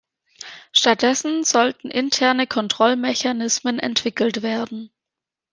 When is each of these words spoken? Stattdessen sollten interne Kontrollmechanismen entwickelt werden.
Stattdessen 0.71 1.43
sollten 1.43 1.91
interne 1.91 2.47
Kontrollmechanismen 2.47 3.77
entwickelt 3.77 4.41
werden. 4.41 4.89